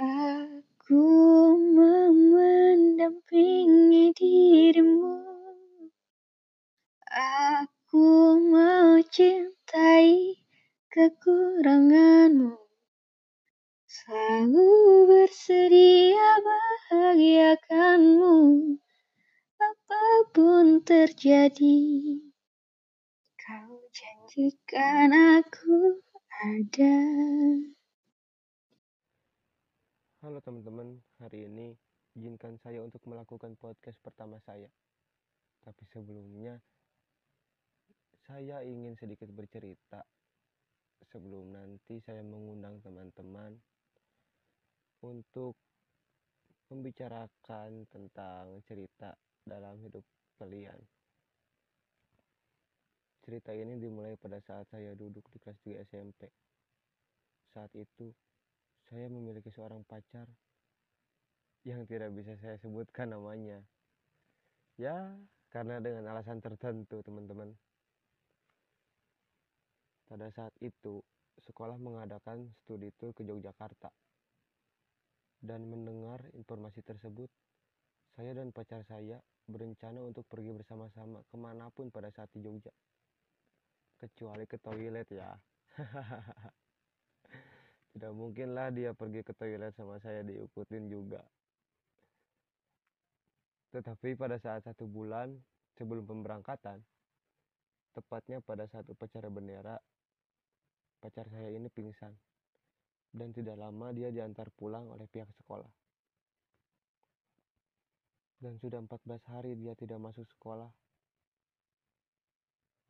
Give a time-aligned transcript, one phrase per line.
[0.00, 0.96] Aku
[1.76, 5.20] mau mendampingi dirimu.
[7.04, 10.40] Aku mau cintai
[10.88, 12.56] kekuranganmu.
[13.84, 14.72] Selalu
[15.04, 18.40] bersedia bahagiakanmu.
[19.60, 21.76] Apa pun terjadi
[23.36, 26.00] Kau janjikan aku
[26.40, 26.96] ada
[30.30, 31.74] Halo teman-teman, hari ini
[32.14, 34.70] izinkan saya untuk melakukan podcast pertama saya.
[35.58, 36.54] Tapi sebelumnya,
[38.30, 40.06] saya ingin sedikit bercerita
[41.10, 43.58] sebelum nanti saya mengundang teman-teman
[45.02, 45.58] untuk
[46.70, 49.10] membicarakan tentang cerita
[49.42, 50.06] dalam hidup
[50.38, 50.78] kalian.
[53.26, 56.30] Cerita ini dimulai pada saat saya duduk di kelas 3 SMP.
[57.50, 58.14] Saat itu,
[58.90, 60.26] saya memiliki seorang pacar
[61.62, 63.62] yang tidak bisa saya sebutkan namanya.
[64.74, 65.14] Ya,
[65.54, 67.54] karena dengan alasan tertentu, teman-teman.
[70.10, 70.98] Pada saat itu,
[71.38, 73.94] sekolah mengadakan studi tour ke Yogyakarta.
[75.38, 77.30] Dan mendengar informasi tersebut,
[78.18, 82.74] saya dan pacar saya berencana untuk pergi bersama-sama ke mana pun pada saat di Jogja.
[84.02, 85.30] Kecuali ke toilet ya.
[87.90, 91.22] Tidak mungkinlah dia pergi ke toilet sama saya diikutin juga.
[93.70, 95.34] Tetapi pada saat satu bulan
[95.78, 96.82] sebelum pemberangkatan,
[97.94, 99.78] tepatnya pada saat upacara bendera,
[101.02, 102.14] pacar saya ini pingsan.
[103.10, 105.66] Dan tidak lama dia diantar pulang oleh pihak sekolah.
[108.38, 110.70] Dan sudah 14 hari dia tidak masuk sekolah.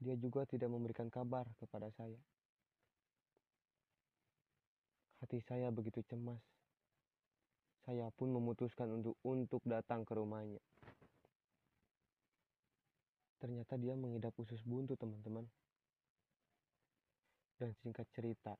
[0.00, 2.20] Dia juga tidak memberikan kabar kepada saya.
[5.20, 6.40] Hati saya begitu cemas.
[7.84, 10.60] Saya pun memutuskan untuk untuk datang ke rumahnya.
[13.40, 15.44] Ternyata dia mengidap usus buntu, teman-teman.
[17.56, 18.56] Dan singkat cerita,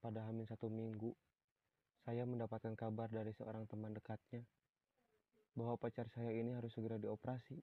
[0.00, 1.12] pada hamil satu minggu,
[2.04, 4.44] saya mendapatkan kabar dari seorang teman dekatnya
[5.52, 7.56] bahwa pacar saya ini harus segera dioperasi.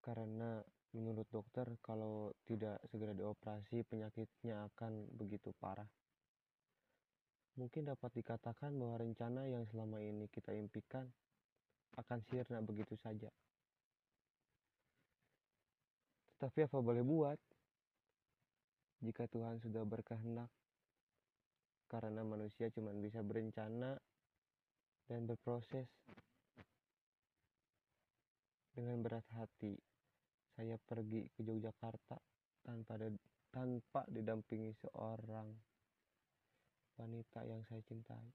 [0.00, 0.60] Karena
[0.96, 5.88] menurut dokter kalau tidak segera dioperasi penyakitnya akan begitu parah.
[7.56, 11.08] Mungkin dapat dikatakan bahwa rencana yang selama ini kita impikan
[11.96, 13.32] akan sirna begitu saja.
[16.36, 17.40] Tetapi apa boleh buat?
[19.00, 20.52] Jika Tuhan sudah berkehendak,
[21.88, 23.96] karena manusia cuma bisa berencana
[25.08, 25.88] dan berproses.
[28.76, 29.72] Dengan berat hati,
[30.52, 32.20] saya pergi ke Yogyakarta
[32.60, 33.00] tanpa
[33.48, 35.48] tanpa didampingi seorang
[36.96, 38.28] wanita yang saya cintai.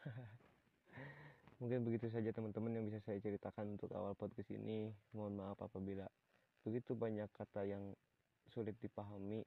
[1.60, 4.92] Mungkin begitu saja teman-teman yang bisa saya ceritakan untuk awal podcast ini.
[5.16, 6.04] Mohon maaf apabila
[6.64, 7.96] begitu banyak kata yang
[8.52, 9.44] sulit dipahami.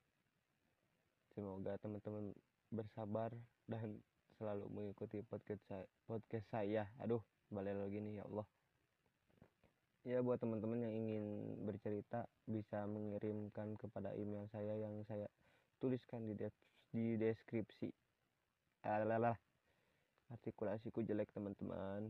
[1.33, 2.33] Semoga teman-teman
[2.73, 3.33] bersabar
[3.69, 4.01] dan
[4.37, 5.85] selalu mengikuti podcast saya.
[6.09, 6.89] Podcast saya.
[7.01, 7.21] Aduh,
[7.53, 8.47] balik lagi nih ya Allah.
[10.07, 11.25] Ya buat teman-teman yang ingin
[11.67, 15.27] bercerita bisa mengirimkan kepada email saya yang saya
[15.77, 16.33] tuliskan di
[16.89, 17.89] di deskripsi
[18.85, 19.37] alalah
[20.33, 22.09] artikulasiku jelek teman-teman.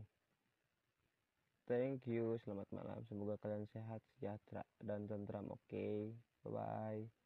[1.70, 2.34] Thank you.
[2.42, 2.98] Selamat malam.
[3.06, 5.46] Semoga kalian sehat sejahtera dan tentram.
[5.54, 5.70] Oke.
[5.70, 5.96] Okay?
[6.44, 7.20] bye bye